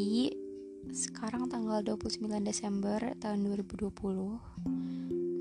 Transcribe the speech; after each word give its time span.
Jadi 0.00 0.32
sekarang 0.96 1.52
tanggal 1.52 1.84
29 1.84 2.24
Desember 2.40 3.12
tahun 3.20 3.44
2020 3.68 3.92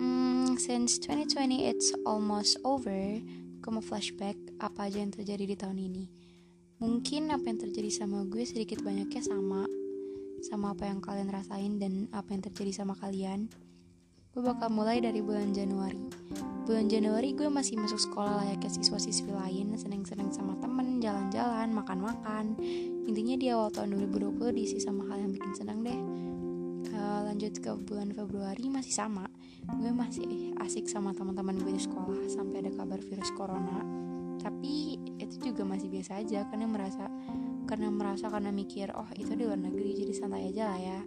hmm, 0.03 0.59
Since 0.59 0.99
2020 1.07 1.63
it's 1.63 1.95
almost 2.03 2.59
over 2.67 3.23
Gue 3.63 3.71
mau 3.71 3.79
flashback 3.79 4.35
apa 4.59 4.91
aja 4.91 4.99
yang 4.99 5.15
terjadi 5.15 5.47
di 5.47 5.55
tahun 5.55 5.79
ini. 5.79 6.11
Mungkin 6.83 7.31
apa 7.31 7.47
yang 7.47 7.55
terjadi 7.63 8.03
sama 8.03 8.27
gue 8.27 8.43
sedikit 8.43 8.83
banyaknya 8.83 9.23
sama 9.23 9.63
Sama 10.43 10.75
apa 10.75 10.91
yang 10.91 10.99
kalian 10.99 11.31
rasain 11.31 11.79
dan 11.79 12.11
apa 12.11 12.35
yang 12.35 12.43
terjadi 12.43 12.83
sama 12.83 12.99
kalian 12.99 13.47
Gue 14.29 14.45
bakal 14.45 14.69
mulai 14.69 15.01
dari 15.01 15.25
bulan 15.25 15.49
Januari. 15.57 16.05
Bulan 16.69 16.85
Januari 16.85 17.33
gue 17.33 17.49
masih 17.49 17.81
masuk 17.81 17.97
sekolah 17.97 18.45
layaknya 18.45 18.69
siswa-siswi 18.69 19.33
lain 19.33 19.73
Seneng-seneng 19.73 20.29
sama 20.29 20.53
temen, 20.61 21.01
jalan-jalan, 21.01 21.73
makan-makan. 21.73 22.53
Intinya 23.09 23.33
di 23.33 23.49
awal 23.49 23.73
tahun 23.73 23.97
2020 23.97 24.53
diisi 24.53 24.77
sama 24.77 25.09
hal 25.09 25.25
yang 25.25 25.33
bikin 25.33 25.53
senang 25.57 25.81
deh. 25.81 25.97
Uh, 26.93 27.25
Lanjut 27.25 27.57
ke 27.57 27.73
bulan 27.89 28.13
Februari 28.13 28.69
masih 28.69 28.93
sama. 28.93 29.25
Gue 29.65 29.89
masih 29.89 30.53
asik 30.61 30.85
sama 30.85 31.09
teman-teman 31.17 31.57
gue 31.65 31.73
di 31.73 31.81
sekolah 31.81 32.29
Sampai 32.29 32.61
ada 32.61 32.69
kabar 32.77 33.01
virus 33.01 33.33
corona. 33.33 33.81
Tapi 34.37 35.01
itu 35.19 35.51
juga 35.51 35.67
masih 35.67 35.91
biasa 35.91 36.23
aja 36.23 36.47
Karena 36.47 36.63
merasa 36.63 37.11
karena 37.67 37.91
merasa 37.91 38.31
karena 38.31 38.49
mikir 38.55 38.89
oh 38.95 39.05
itu 39.13 39.35
di 39.35 39.43
luar 39.45 39.59
negeri 39.59 40.05
jadi 40.05 40.13
santai 40.13 40.53
aja 40.53 40.69
lah 40.69 40.79
ya. 40.81 40.99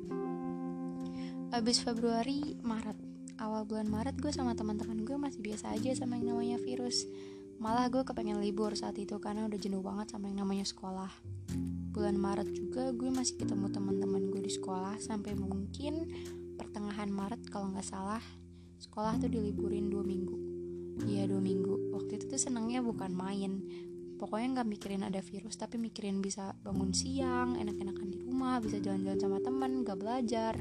Abis 1.55 1.83
Februari 1.85 2.59
Maret 2.63 3.12
awal 3.43 3.67
bulan 3.67 3.91
Maret 3.91 4.23
gue 4.23 4.31
sama 4.31 4.55
teman-teman 4.55 5.03
gue 5.03 5.19
masih 5.19 5.43
biasa 5.43 5.75
aja 5.75 5.91
sama 5.99 6.15
yang 6.15 6.39
namanya 6.39 6.63
virus. 6.63 7.11
Malah 7.59 7.91
gue 7.91 8.07
kepengen 8.07 8.39
libur 8.39 8.71
saat 8.79 8.95
itu 9.03 9.19
karena 9.19 9.51
udah 9.51 9.59
jenuh 9.59 9.83
banget 9.83 10.15
sama 10.15 10.31
yang 10.31 10.47
namanya 10.47 10.63
sekolah. 10.63 11.11
Bulan 11.91 12.23
Maret 12.23 12.55
juga 12.55 12.95
gue 12.95 13.11
masih 13.11 13.43
ketemu 13.43 13.67
teman-teman 13.75 14.31
gue 14.31 14.47
di 14.47 14.53
sekolah 14.55 14.95
sampai 15.03 15.35
mungkin 15.35 16.07
pertengahan 16.55 17.11
Maret 17.11 17.51
kalau 17.51 17.75
nggak 17.75 17.87
salah 17.87 18.23
sekolah 18.79 19.19
tuh 19.19 19.27
diliburin 19.27 19.91
dua 19.91 20.07
minggu. 20.07 20.39
Iya 21.03 21.27
dua 21.27 21.43
minggu. 21.43 21.99
Waktu 21.99 22.23
itu 22.23 22.25
tuh 22.31 22.39
senangnya 22.39 22.79
bukan 22.79 23.11
main. 23.11 23.59
Pokoknya 24.23 24.63
nggak 24.63 24.69
mikirin 24.71 25.03
ada 25.03 25.19
virus 25.19 25.59
tapi 25.59 25.83
mikirin 25.83 26.23
bisa 26.23 26.55
bangun 26.63 26.95
siang 26.95 27.59
enak-enakan 27.59 28.07
di 28.07 28.23
rumah 28.23 28.63
bisa 28.63 28.79
jalan-jalan 28.79 29.19
sama 29.19 29.43
teman 29.43 29.83
nggak 29.83 29.99
belajar 29.99 30.55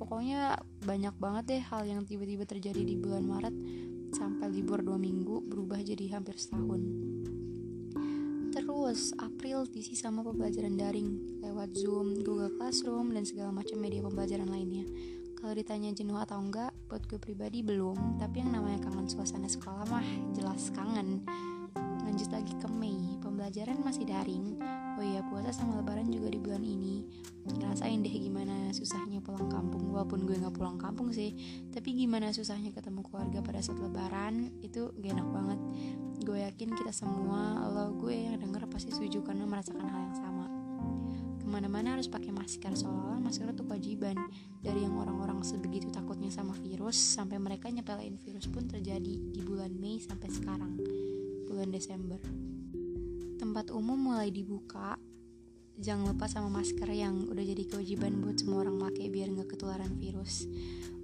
pokoknya 0.00 0.56
banyak 0.88 1.12
banget 1.20 1.44
deh 1.52 1.62
hal 1.68 1.84
yang 1.84 2.08
tiba-tiba 2.08 2.48
terjadi 2.48 2.80
di 2.80 2.96
bulan 2.96 3.28
Maret 3.28 3.52
sampai 4.16 4.48
libur 4.48 4.80
dua 4.80 4.96
minggu 4.96 5.44
berubah 5.44 5.76
jadi 5.84 6.16
hampir 6.16 6.40
setahun. 6.40 6.80
Terus 8.50 9.14
April 9.20 9.68
diisi 9.68 9.94
sama 9.94 10.24
pembelajaran 10.24 10.74
daring 10.74 11.38
lewat 11.44 11.76
Zoom, 11.76 12.18
Google 12.24 12.50
Classroom, 12.56 13.14
dan 13.14 13.22
segala 13.22 13.54
macam 13.54 13.78
media 13.78 14.02
pembelajaran 14.02 14.48
lainnya. 14.50 14.88
Kalau 15.38 15.54
ditanya 15.54 15.94
jenuh 15.94 16.18
atau 16.18 16.42
enggak, 16.42 16.74
buat 16.90 17.00
gue 17.08 17.16
pribadi 17.16 17.64
belum 17.64 18.20
Tapi 18.20 18.44
yang 18.44 18.52
namanya 18.52 18.84
kangen 18.84 19.08
suasana 19.08 19.48
sekolah 19.48 19.88
mah 19.88 20.04
jelas 20.34 20.68
kangen. 20.74 21.22
Lanjut 22.04 22.28
lagi 22.34 22.52
ke 22.58 22.68
Mei, 22.68 23.16
pembelajaran 23.22 23.78
masih 23.80 24.04
daring. 24.04 24.58
Oh 24.98 25.04
iya, 25.06 25.24
puasa 25.30 25.54
sama 25.54 25.80
lebaran 25.80 26.10
juga 26.10 26.28
di 26.34 26.40
bulan 26.42 26.60
ini. 26.60 27.06
Rasain 27.62 28.04
deh 28.04 28.12
gimana 28.12 28.59
susahnya 28.72 29.20
pulang 29.22 29.46
kampung. 29.50 29.90
Walaupun 29.90 30.26
gue 30.26 30.38
gak 30.38 30.54
pulang 30.54 30.78
kampung 30.78 31.10
sih 31.10 31.34
Tapi 31.70 31.94
gimana 31.94 32.30
susahnya 32.30 32.70
ketemu 32.70 33.02
keluarga 33.06 33.42
pada 33.42 33.60
saat 33.60 33.78
lebaran 33.78 34.54
Itu 34.62 34.94
gak 34.96 35.12
enak 35.14 35.28
banget. 35.28 35.60
Gue 36.20 36.38
yakin 36.44 36.76
kita 36.76 36.92
semua, 36.92 37.64
lo 37.72 37.96
gue 37.96 38.12
yang 38.12 38.36
denger 38.36 38.68
pasti 38.68 38.92
setuju 38.92 39.24
karena 39.24 39.48
merasakan 39.48 39.88
hal 39.88 40.00
yang 40.04 40.16
sama. 40.20 40.46
Ke 41.40 41.46
mana-mana 41.48 41.96
harus 41.96 42.12
pakai 42.12 42.28
masker 42.28 42.76
Seolah-olah 42.76 43.20
masker 43.24 43.48
itu 43.48 43.64
kewajiban. 43.64 44.16
Dari 44.60 44.84
yang 44.84 45.00
orang-orang 45.00 45.40
sebegitu 45.40 45.88
takutnya 45.88 46.28
sama 46.28 46.52
virus 46.52 47.00
Sampai 47.00 47.40
mereka 47.40 47.72
nyepelin 47.72 48.20
virus 48.20 48.44
pun 48.44 48.68
terjadi 48.68 49.16
Di 49.32 49.40
bulan 49.40 49.72
Mei 49.72 49.96
sampai 49.96 50.28
sekarang 50.28 50.76
Bulan 51.48 51.72
Desember. 51.72 52.20
Tempat 53.40 53.72
umum 53.72 53.96
mulai 53.96 54.28
dibuka 54.28 55.00
jangan 55.78 56.10
lupa 56.10 56.26
sama 56.26 56.50
masker 56.50 56.88
yang 56.90 57.30
udah 57.30 57.44
jadi 57.44 57.64
kewajiban 57.70 58.18
buat 58.18 58.40
semua 58.40 58.66
orang 58.66 58.80
pakai 58.80 59.06
biar 59.12 59.30
nggak 59.30 59.54
ketularan 59.54 59.94
virus. 60.00 60.50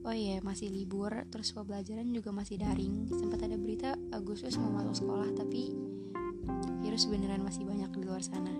Oh 0.07 0.15
iya 0.15 0.39
masih 0.39 0.71
libur 0.71 1.11
terus 1.35 1.51
pembelajaran 1.51 2.07
juga 2.15 2.31
masih 2.31 2.63
daring. 2.63 3.11
Sempat 3.11 3.43
ada 3.43 3.59
berita 3.59 3.99
Agustus 4.15 4.55
mau 4.55 4.71
masuk 4.71 5.03
sekolah 5.03 5.35
tapi 5.35 5.75
virus 6.79 7.11
beneran 7.11 7.43
masih 7.43 7.67
banyak 7.67 7.91
di 7.91 8.03
luar 8.07 8.23
sana. 8.23 8.55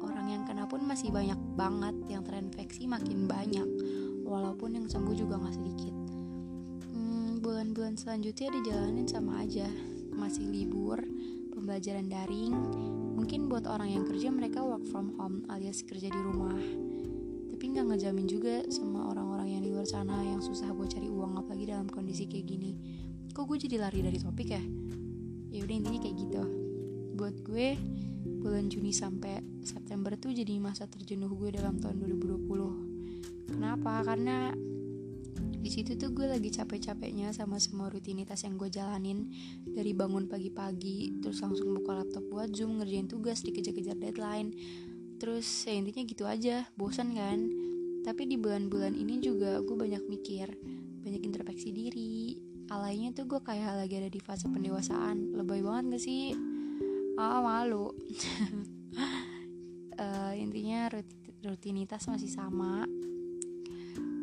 Orang 0.00 0.32
yang 0.32 0.42
kena 0.48 0.66
pun 0.66 0.82
masih 0.82 1.14
banyak 1.14 1.38
banget 1.54 1.94
yang 2.10 2.26
terinfeksi 2.26 2.90
makin 2.90 3.30
banyak. 3.30 3.68
Walaupun 4.26 4.78
yang 4.78 4.86
sembuh 4.90 5.14
juga 5.14 5.38
nggak 5.38 5.56
sedikit. 5.58 5.94
Hmm, 6.90 7.38
bulan-bulan 7.38 7.94
selanjutnya 7.94 8.50
dijalanin 8.50 9.06
sama 9.06 9.46
aja. 9.46 9.70
Masih 10.10 10.42
libur 10.50 10.98
pembelajaran 11.54 12.10
daring 12.10 12.54
mungkin 13.12 13.50
buat 13.50 13.66
orang 13.66 13.90
yang 13.90 14.04
kerja 14.06 14.30
mereka 14.30 14.62
work 14.62 14.86
from 14.88 15.14
home 15.18 15.44
alias 15.50 15.82
kerja 15.82 16.08
di 16.08 16.20
rumah. 16.20 16.56
Tapi 17.50 17.64
nggak 17.76 17.86
ngejamin 17.92 18.26
juga 18.30 18.64
sama 18.72 19.12
orang-orang 19.12 19.58
yang 19.58 19.62
di 19.66 19.70
luar 19.74 19.84
sana 19.84 20.22
yang 20.24 20.40
susah 20.40 20.72
buat 20.72 20.88
cari 20.88 21.12
uang 21.12 21.36
apalagi 21.36 21.68
dalam 21.68 21.90
kondisi 21.90 22.24
kayak 22.24 22.46
gini. 22.48 22.72
Kok 23.30 23.44
gue 23.44 23.58
jadi 23.68 23.76
lari 23.82 24.00
dari 24.00 24.18
topik 24.18 24.48
ya? 24.48 24.62
Ya 25.50 25.60
udah 25.66 25.74
intinya 25.76 26.00
kayak 26.00 26.16
gitu. 26.16 26.42
Buat 27.18 27.36
gue 27.44 27.76
bulan 28.40 28.72
Juni 28.72 28.96
sampai 28.96 29.44
September 29.60 30.16
tuh 30.16 30.32
jadi 30.32 30.56
masa 30.56 30.88
terjenuh 30.88 31.28
gue 31.36 31.52
dalam 31.52 31.76
tahun 31.76 32.00
2020 32.00 32.90
kenapa? 33.52 34.00
Karena 34.06 34.56
di 35.60 35.68
situ 35.68 35.92
tuh 36.00 36.08
gue 36.16 36.24
lagi 36.24 36.48
capek-capeknya 36.48 37.36
sama 37.36 37.60
semua 37.60 37.92
rutinitas 37.92 38.48
yang 38.48 38.56
gue 38.56 38.72
jalanin. 38.72 39.28
Dari 39.68 39.92
bangun 39.92 40.24
pagi-pagi 40.24 41.20
terus 41.20 41.44
langsung 41.44 41.76
buka 41.76 42.00
laptop 42.00 42.24
buat 42.32 42.48
zoom 42.56 42.80
ngerjain 42.80 43.12
tugas 43.12 43.44
dikejar-kejar 43.44 44.00
deadline. 44.00 44.56
Terus 45.20 45.44
ya 45.68 45.76
intinya 45.76 46.02
gitu 46.08 46.24
aja 46.24 46.64
bosan 46.80 47.12
kan? 47.12 47.44
Tapi 48.00 48.24
di 48.24 48.40
bulan-bulan 48.40 48.96
ini 48.96 49.20
juga 49.20 49.60
gue 49.60 49.76
banyak 49.76 50.00
mikir 50.08 50.48
banyak 51.04 51.20
introspeksi 51.28 51.68
diri. 51.76 52.40
Alainya 52.72 53.12
tuh 53.12 53.28
gue 53.28 53.40
kayak 53.44 53.84
lagi 53.84 54.00
ada 54.00 54.08
di 54.08 54.20
fase 54.24 54.48
pendewasaan. 54.48 55.36
Lebay 55.36 55.60
banget 55.60 56.00
gak 56.00 56.02
sih? 56.08 56.32
Ah 57.20 57.44
malu. 57.44 57.92
Uh, 60.00 60.32
intinya 60.44 60.88
rutinitas 61.44 62.08
masih 62.08 62.32
sama 62.32 62.88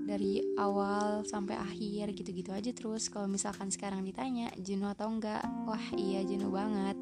dari 0.08 0.40
awal 0.56 1.28
sampai 1.28 1.60
akhir 1.60 2.16
gitu-gitu 2.16 2.56
aja 2.56 2.72
terus. 2.72 3.12
Kalau 3.12 3.28
misalkan 3.28 3.68
sekarang 3.68 4.08
ditanya 4.08 4.48
jenuh 4.56 4.88
atau 4.88 5.12
enggak? 5.12 5.44
Wah 5.68 5.86
iya 6.00 6.24
jenuh 6.24 6.48
banget. 6.48 6.96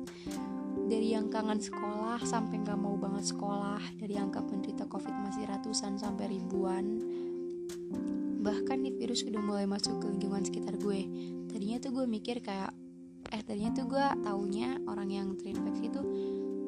Dari 0.90 1.14
yang 1.14 1.30
kangen 1.30 1.62
sekolah 1.62 2.26
sampai 2.26 2.66
nggak 2.66 2.78
mau 2.82 2.98
banget 2.98 3.30
sekolah 3.30 3.82
dari 4.02 4.18
angka 4.18 4.42
penderita 4.42 4.90
covid 4.90 5.14
masih 5.14 5.46
ratusan 5.46 6.02
sampai 6.02 6.34
ribuan 6.34 7.02
bahkan 8.46 8.78
nih 8.78 8.94
virus 8.94 9.26
udah 9.26 9.42
mulai 9.42 9.66
masuk 9.66 9.98
ke 9.98 10.06
lingkungan 10.06 10.46
sekitar 10.46 10.78
gue. 10.78 11.02
Tadinya 11.50 11.82
tuh 11.82 11.92
gue 11.98 12.06
mikir 12.06 12.46
kayak 12.46 12.70
eh 13.34 13.42
tadinya 13.42 13.74
tuh 13.74 13.90
gue 13.90 14.06
taunya 14.22 14.78
orang 14.86 15.10
yang 15.10 15.28
terinfeksi 15.34 15.90
tuh 15.90 16.06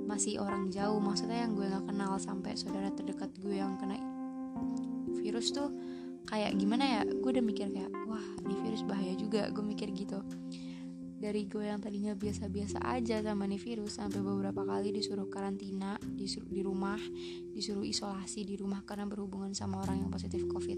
masih 0.09 0.41
orang 0.41 0.73
jauh. 0.73 0.97
Maksudnya 0.97 1.45
yang 1.45 1.53
gue 1.53 1.69
nggak 1.69 1.85
kenal 1.85 2.17
sampai 2.17 2.57
saudara 2.57 2.89
terdekat 2.89 3.29
gue 3.37 3.61
yang 3.61 3.77
kena 3.77 4.01
virus 5.21 5.53
tuh 5.53 5.69
kayak 6.27 6.59
gimana 6.59 6.83
ya 6.83 7.01
gue 7.07 7.29
udah 7.31 7.43
mikir 7.43 7.71
kayak 7.71 7.91
wah 8.05 8.23
ini 8.43 8.55
virus 8.67 8.83
bahaya 8.83 9.13
juga. 9.15 9.47
Gue 9.49 9.63
mikir 9.63 9.89
gitu. 9.95 10.19
Dari 11.17 11.49
gue 11.49 11.65
yang 11.65 11.81
tadinya 11.81 12.13
biasa-biasa 12.13 12.77
aja 12.85 13.25
sama 13.25 13.49
nih 13.49 13.57
virus 13.57 13.97
sampai 13.97 14.21
beberapa 14.21 14.61
kali 14.61 14.93
disuruh 14.93 15.25
karantina 15.33 15.97
disuruh 16.03 16.51
di 16.51 16.61
rumah 16.61 17.01
disuruh 17.57 17.81
isolasi 17.81 18.45
di 18.45 18.53
rumah 18.53 18.85
karena 18.85 19.09
berhubungan 19.09 19.55
sama 19.57 19.81
orang 19.81 20.05
yang 20.05 20.11
positif 20.13 20.45
covid. 20.45 20.77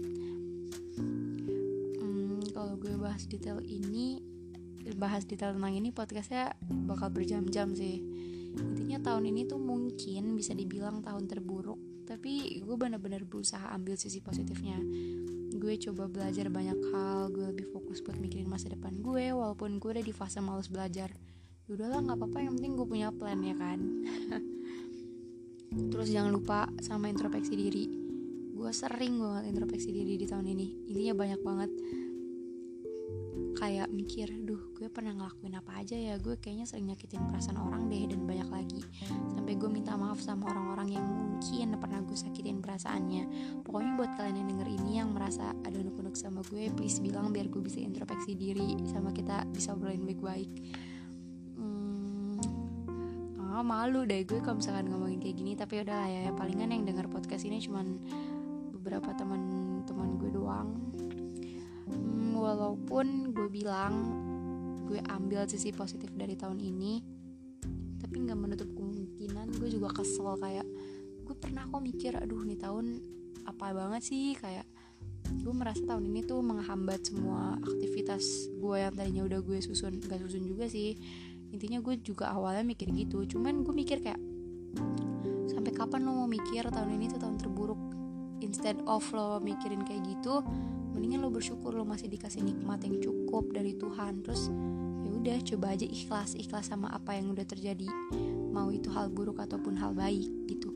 Hmm, 2.00 2.40
kalau 2.56 2.80
gue 2.80 2.96
bahas 2.96 3.28
detail 3.28 3.60
ini 3.60 4.24
bahas 4.96 5.28
detail 5.28 5.52
tentang 5.52 5.76
ini 5.76 5.92
podcastnya 5.92 6.56
bakal 6.88 7.12
berjam-jam 7.12 7.76
sih. 7.76 8.00
Intinya 8.56 9.12
tahun 9.12 9.28
ini 9.28 9.44
tuh 9.44 9.60
mungkin 9.60 10.40
bisa 10.40 10.56
dibilang 10.56 11.04
tahun 11.04 11.28
terburuk 11.28 11.90
tapi 12.10 12.58
gue 12.58 12.74
bener-bener 12.74 13.22
berusaha 13.22 13.70
ambil 13.70 13.94
sisi 13.94 14.18
positifnya 14.18 14.82
gue 15.50 15.74
coba 15.90 16.06
belajar 16.06 16.46
banyak 16.46 16.78
hal 16.94 17.34
gue 17.34 17.46
lebih 17.50 17.66
fokus 17.74 17.98
buat 18.00 18.16
mikirin 18.22 18.46
masa 18.46 18.70
depan 18.70 18.94
gue 19.02 19.34
walaupun 19.34 19.82
gue 19.82 19.90
udah 19.98 20.04
di 20.04 20.14
fase 20.14 20.38
males 20.38 20.70
belajar. 20.70 21.10
Ya 21.66 21.70
udahlah 21.74 22.02
nggak 22.02 22.18
apa-apa 22.18 22.38
yang 22.42 22.54
penting 22.58 22.72
gue 22.78 22.86
punya 22.86 23.08
plan 23.10 23.38
ya 23.42 23.54
kan? 23.58 23.78
Terus 25.94 26.08
jangan 26.10 26.34
lupa 26.34 26.66
sama 26.82 27.10
introspeksi 27.10 27.54
diri. 27.54 27.84
Gue 28.54 28.70
sering 28.74 29.22
banget 29.22 29.54
introspeksi 29.54 29.90
diri 29.94 30.18
di 30.18 30.26
tahun 30.26 30.46
ini. 30.50 30.90
Intinya 30.90 31.14
banyak 31.14 31.40
banget 31.42 31.70
kayak 33.60 33.92
mikir 33.92 34.32
duh 34.48 34.72
gue 34.72 34.88
pernah 34.88 35.12
ngelakuin 35.12 35.60
apa 35.60 35.84
aja 35.84 35.92
ya 35.92 36.16
gue 36.16 36.40
kayaknya 36.40 36.64
sering 36.64 36.88
nyakitin 36.88 37.28
perasaan 37.28 37.60
orang 37.60 37.92
deh 37.92 38.08
dan 38.08 38.24
banyak 38.24 38.48
lagi. 38.48 38.80
Sampai 39.36 39.60
gue 39.60 39.68
minta 39.68 39.92
maaf 40.00 40.16
sama 40.24 40.48
orang-orang 40.48 40.96
yang 40.96 41.04
mungkin 41.04 41.76
pernah 41.76 42.00
gue 42.00 42.16
sakitin 42.16 42.64
perasaannya. 42.64 43.24
Pokoknya 43.60 43.92
buat 44.00 44.10
kalian 44.16 44.40
yang 44.40 44.48
denger 44.56 44.68
ini 44.80 44.92
yang 45.04 45.12
merasa 45.12 45.52
ada 45.52 45.76
unek-unek 45.76 46.16
sama 46.16 46.40
gue 46.48 46.72
please 46.72 47.04
bilang 47.04 47.36
biar 47.36 47.52
gue 47.52 47.60
bisa 47.60 47.84
introspeksi 47.84 48.32
diri 48.32 48.80
sama 48.88 49.12
kita 49.12 49.44
bisa 49.52 49.76
obrolin 49.76 50.08
baik-baik. 50.08 50.48
Hmm, 51.60 52.40
oh, 53.60 53.60
malu 53.60 54.08
deh 54.08 54.24
gue 54.24 54.40
kalau 54.40 54.56
misalkan 54.56 54.88
ngomongin 54.88 55.20
kayak 55.20 55.36
gini 55.36 55.52
tapi 55.52 55.84
udah 55.84 55.96
lah 56.00 56.08
ya 56.08 56.32
palingan 56.32 56.72
yang 56.72 56.88
denger 56.88 57.12
podcast 57.12 57.44
ini 57.44 57.60
cuman 57.60 58.00
beberapa 58.72 59.12
teman-teman 59.12 60.16
gue 60.16 60.32
doang 60.32 60.72
hmm, 61.90 62.38
walaupun 62.38 63.34
gue 63.34 63.48
bilang 63.50 63.94
gue 64.86 65.02
ambil 65.06 65.46
sisi 65.46 65.70
positif 65.70 66.10
dari 66.14 66.34
tahun 66.34 66.58
ini 66.58 67.02
tapi 68.00 68.26
nggak 68.26 68.38
menutup 68.38 68.70
kemungkinan 68.74 69.54
gue 69.60 69.68
juga 69.70 69.92
kesel 69.94 70.34
kayak 70.40 70.66
gue 71.30 71.34
pernah 71.38 71.62
kok 71.62 71.78
mikir 71.78 72.18
aduh 72.18 72.42
nih 72.42 72.58
tahun 72.58 72.98
apa 73.46 73.72
banget 73.72 74.02
sih? 74.02 74.34
Kayak 74.34 74.66
gue 75.30 75.54
merasa 75.54 75.78
tahun 75.86 76.10
ini 76.10 76.26
tuh 76.26 76.42
menghambat 76.42 77.06
semua 77.06 77.54
aktivitas 77.62 78.50
gue 78.58 78.76
yang 78.82 78.94
tadinya 78.94 79.22
udah 79.24 79.40
gue 79.44 79.58
susun 79.62 80.02
gak 80.02 80.18
susun 80.26 80.42
juga 80.42 80.66
sih. 80.66 80.98
Intinya 81.50 81.78
gue 81.82 81.98
juga 82.02 82.30
awalnya 82.30 82.62
mikir 82.66 82.90
gitu 82.94 83.26
cuman 83.26 83.62
gue 83.62 83.74
mikir 83.74 84.02
kayak 84.02 84.18
sampai 85.50 85.72
kapan 85.74 86.06
lo 86.06 86.14
mau 86.14 86.28
mikir 86.30 86.66
tahun 86.66 86.98
ini 86.98 87.10
tuh 87.10 87.20
tahun 87.22 87.36
terburuk? 87.38 87.80
Instead 88.40 88.80
of 88.90 89.04
lo 89.14 89.38
mikirin 89.38 89.86
kayak 89.86 90.02
gitu 90.08 90.42
mendingan 90.92 91.22
lo 91.22 91.30
bersyukur 91.30 91.74
lo 91.74 91.86
masih 91.86 92.10
dikasih 92.10 92.42
nikmat 92.42 92.82
yang 92.84 92.98
cukup 92.98 93.50
dari 93.54 93.74
Tuhan. 93.74 94.22
Terus 94.22 94.50
ya 95.06 95.10
udah 95.10 95.38
coba 95.54 95.66
aja 95.74 95.86
ikhlas 95.86 96.36
ikhlas 96.36 96.70
sama 96.70 96.90
apa 96.90 97.16
yang 97.16 97.32
udah 97.32 97.46
terjadi. 97.46 97.88
Mau 98.50 98.70
itu 98.74 98.90
hal 98.90 99.10
buruk 99.10 99.38
ataupun 99.38 99.78
hal 99.78 99.94
baik 99.94 100.28
gitu. 100.50 100.70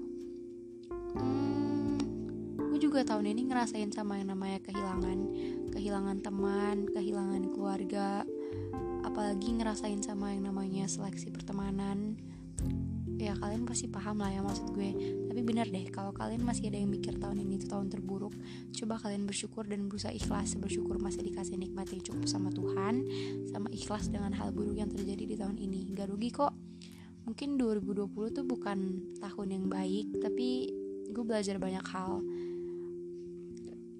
Hmm, 1.14 1.98
gue 2.58 2.78
juga 2.82 3.06
tahun 3.06 3.30
ini 3.30 3.50
ngerasain 3.50 3.90
sama 3.94 4.18
yang 4.18 4.34
namanya 4.34 4.58
kehilangan. 4.62 5.18
Kehilangan 5.74 6.18
teman 6.22 6.76
kehilangan 6.90 7.42
keluarga. 7.54 8.22
Apalagi 9.04 9.60
ngerasain 9.60 10.00
sama 10.02 10.32
yang 10.32 10.50
namanya 10.50 10.88
seleksi 10.90 11.30
pertemanan 11.30 12.18
ya 13.34 13.42
kalian 13.42 13.66
pasti 13.66 13.90
paham 13.90 14.22
lah 14.22 14.30
ya 14.30 14.40
maksud 14.46 14.70
gue. 14.70 14.90
Tapi 15.26 15.40
bener 15.42 15.66
deh 15.66 15.90
kalau 15.90 16.14
kalian 16.14 16.46
masih 16.46 16.70
ada 16.70 16.78
yang 16.78 16.86
mikir 16.86 17.18
tahun 17.18 17.42
ini 17.42 17.58
itu 17.58 17.66
tahun 17.66 17.90
terburuk 17.90 18.30
coba 18.70 18.94
kalian 19.02 19.26
bersyukur 19.26 19.66
dan 19.66 19.90
berusaha 19.90 20.14
ikhlas. 20.14 20.54
Bersyukur 20.54 21.02
masih 21.02 21.26
dikasih 21.26 21.58
nikmat 21.58 21.90
yang 21.90 21.98
cukup 22.06 22.30
sama 22.30 22.54
Tuhan 22.54 23.02
sama 23.50 23.66
ikhlas 23.74 24.06
dengan 24.06 24.30
hal 24.38 24.54
buruk 24.54 24.78
yang 24.78 24.86
terjadi 24.86 25.24
di 25.26 25.34
tahun 25.34 25.58
ini. 25.58 25.90
Gak 25.98 26.14
rugi 26.14 26.30
kok. 26.30 26.54
Mungkin 27.26 27.58
2020 27.58 28.36
tuh 28.36 28.44
bukan 28.46 28.78
tahun 29.18 29.48
yang 29.50 29.64
baik 29.66 30.22
tapi 30.22 30.70
gue 31.10 31.24
belajar 31.26 31.58
banyak 31.58 31.82
hal. 31.90 32.22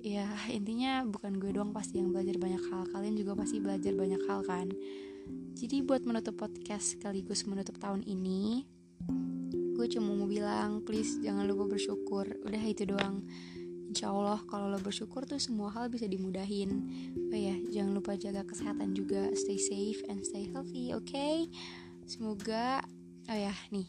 Ya 0.05 0.31
intinya 0.53 1.03
bukan 1.03 1.43
gue 1.43 1.51
doang 1.51 1.75
pasti 1.75 1.99
yang 1.99 2.15
belajar 2.15 2.39
banyak 2.39 2.63
hal 2.71 2.87
kalian 2.95 3.19
juga 3.19 3.35
pasti 3.35 3.59
belajar 3.59 3.91
banyak 3.99 4.23
hal 4.31 4.47
kan. 4.47 4.71
Jadi 5.55 5.81
buat 5.81 6.05
menutup 6.05 6.37
podcast 6.37 6.99
sekaligus 6.99 7.49
menutup 7.49 7.81
tahun 7.81 8.05
ini 8.05 8.69
gue 9.85 9.87
cuma 10.01 10.17
mau 10.17 10.25
bilang 10.25 10.81
please 10.81 11.21
jangan 11.21 11.45
lupa 11.45 11.77
bersyukur. 11.77 12.25
Udah 12.47 12.63
itu 12.65 12.89
doang. 12.89 13.21
Insya 13.91 14.11
Allah 14.11 14.41
kalau 14.49 14.73
lo 14.73 14.81
bersyukur 14.81 15.29
tuh 15.29 15.37
semua 15.37 15.69
hal 15.75 15.93
bisa 15.93 16.09
dimudahin. 16.09 16.89
Oh 17.29 17.37
ya 17.37 17.53
jangan 17.69 17.93
lupa 17.93 18.17
jaga 18.17 18.49
kesehatan 18.49 18.97
juga. 18.97 19.29
Stay 19.37 19.61
safe 19.61 20.01
and 20.09 20.25
stay 20.25 20.49
healthy 20.49 20.97
oke 20.97 21.05
okay? 21.05 21.47
Semoga 22.09 22.81
Oh 23.25 23.37
ya 23.37 23.53
nih. 23.73 23.89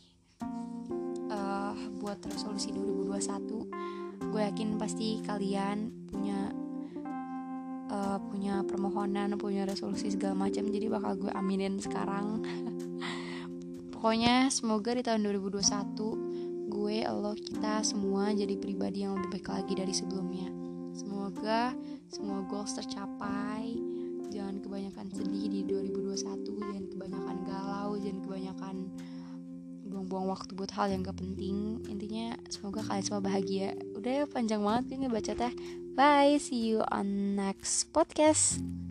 Uh, 1.31 1.75
Buat 1.99 2.23
resolusi 2.27 2.71
2021 2.71 4.29
Gue 4.31 4.41
yakin 4.45 4.79
pasti 4.79 5.19
kalian 5.23 5.91
punya 6.07 6.53
uh, 7.91 8.19
Punya 8.19 8.63
permohonan 8.63 9.35
Punya 9.35 9.67
resolusi 9.67 10.11
segala 10.11 10.47
macam. 10.47 10.71
Jadi 10.71 10.87
bakal 10.87 11.19
gue 11.19 11.31
aminin 11.35 11.79
sekarang 11.79 12.43
Pokoknya 14.05 14.53
semoga 14.53 14.93
di 14.93 15.01
tahun 15.01 15.25
2021 15.33 16.69
gue, 16.69 16.97
Allah, 17.09 17.33
kita 17.33 17.81
semua 17.81 18.29
jadi 18.37 18.53
pribadi 18.53 19.01
yang 19.01 19.17
lebih 19.17 19.41
baik 19.41 19.49
lagi 19.49 19.73
dari 19.73 19.89
sebelumnya. 19.97 20.45
Semoga 20.93 21.73
semua 22.13 22.45
goals 22.45 22.77
tercapai. 22.77 23.73
Jangan 24.29 24.61
kebanyakan 24.61 25.09
sedih 25.09 25.49
di 25.49 25.65
2021, 25.65 26.21
jangan 26.21 26.85
kebanyakan 26.85 27.37
galau, 27.49 27.97
jangan 27.97 28.19
kebanyakan 28.29 28.75
buang-buang 29.89 30.27
waktu 30.37 30.53
buat 30.53 30.69
hal 30.77 30.93
yang 30.93 31.01
gak 31.01 31.17
penting. 31.17 31.81
Intinya 31.89 32.37
semoga 32.53 32.85
kalian 32.85 33.01
semua 33.09 33.25
bahagia. 33.25 33.73
Udah 33.97 34.29
panjang 34.29 34.61
banget 34.61 35.01
nih 35.01 35.09
baca 35.09 35.33
teh. 35.33 35.53
Bye, 35.97 36.37
see 36.37 36.61
you 36.61 36.85
on 36.93 37.33
next 37.33 37.89
podcast. 37.89 38.84